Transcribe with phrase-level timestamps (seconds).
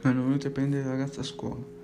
[0.00, 1.76] Erano venuti a prendere il ragazzo a scuola.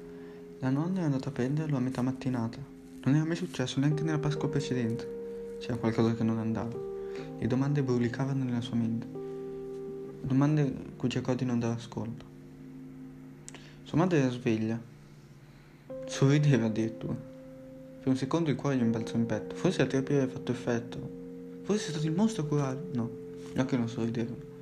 [0.60, 2.58] La nonna è andata a prenderlo a metà mattinata.
[3.04, 5.56] Non era mai successo neanche nella Pasqua precedente.
[5.58, 6.78] C'era qualcosa che non andava.
[7.38, 9.06] Le domande brulicavano nella sua mente.
[10.22, 12.24] Domande cui cercò di non dare ascolto.
[13.82, 14.80] Sua madre era sveglia.
[16.06, 17.14] Sorrideva addirittura.
[17.14, 19.56] Per un secondo il cuore gli imbalzò in petto.
[19.56, 21.10] Forse la terapia aveva fatto effetto.
[21.62, 22.82] Forse è stato il mostro a curare.
[22.92, 23.10] No,
[23.52, 24.53] gli occhi non sorridevano.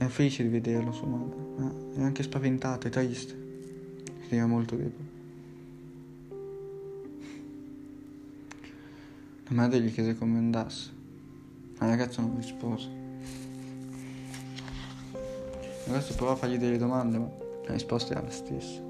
[0.00, 3.34] Era felice di vederlo sua madre, ma era anche spaventata e triste.
[4.28, 5.16] Era molto debole.
[9.48, 10.92] La madre gli chiese come andasse,
[11.78, 12.86] ma il ragazzo non rispose.
[15.14, 17.28] Il ragazzo provò a fargli delle domande, ma
[17.66, 18.80] la risposta era la stessa.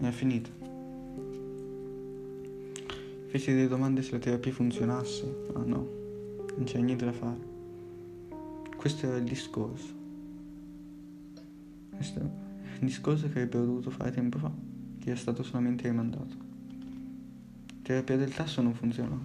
[0.00, 0.50] Era finita.
[3.28, 5.88] Fece delle domande se la terapia funzionasse, ma no,
[6.56, 7.51] non c'era niente da fare.
[8.82, 9.94] Questo era il discorso.
[11.94, 12.22] Questo è
[12.80, 14.50] il discorso che avrebbero dovuto fare tempo fa,
[14.98, 16.34] che è stato solamente rimandato.
[17.82, 19.22] Terapia del tasso non funzionava.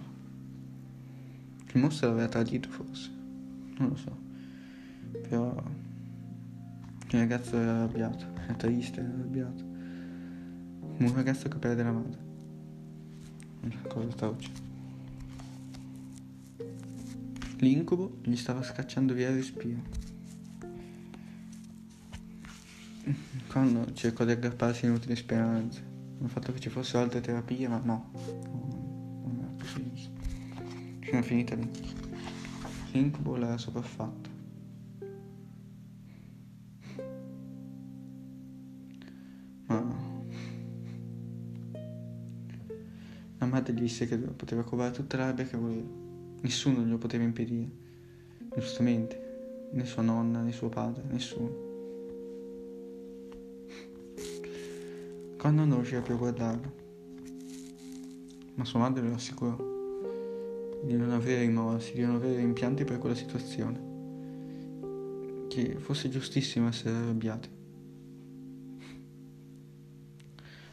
[1.73, 3.09] Il mostro l'aveva tradito forse.
[3.79, 4.15] Non lo so.
[5.27, 5.63] Però
[7.09, 9.63] il ragazzo era arrabbiato, era triste, era arrabbiato.
[10.99, 12.19] Un ragazzo che perde la madre.
[13.61, 14.51] Una cosa atroce.
[17.59, 19.81] L'incubo gli stava scacciando via il respiro.
[23.47, 25.83] Quando cercò di aggrapparsi inutili speranze,
[26.21, 30.09] il fatto che ci fossero altre terapie, ma no, non era possibile.
[31.03, 31.67] Sono finita lì.
[32.91, 34.29] L'incubo l'era sopraffatto.
[39.65, 39.95] Ma
[43.39, 46.06] la madre gli disse che poteva covare tutta la che voleva.
[46.41, 47.69] Nessuno glielo poteva impedire,
[48.55, 51.65] giustamente, né sua nonna né suo padre, nessuno.
[55.37, 56.71] Quando non riusciva più a guardarlo,
[58.55, 59.55] ma sua madre lo assicurò
[60.83, 63.85] di non avere rimorsi, di non avere rimpianti per quella situazione,
[65.47, 67.49] che fosse giustissimo essere arrabbiati.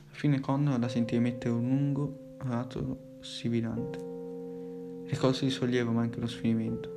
[0.07, 4.14] Alla fine Connor la sentì emettere un lungo rato sibilante.
[5.07, 6.89] Ricorse di sollievo ma anche lo sfinimento.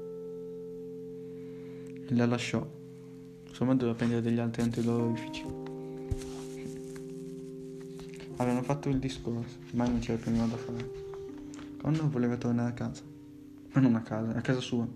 [2.07, 2.75] E la lasciò.
[3.59, 5.43] Madre doveva prendere degli altri antidolorifici.
[8.35, 10.91] Avevano fatto il discorso, mai non c'era più nulla da fare.
[11.81, 13.01] Connor voleva tornare a casa.
[13.73, 14.87] Ma non a casa, a casa sua.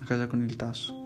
[0.00, 1.01] A casa con il tasso.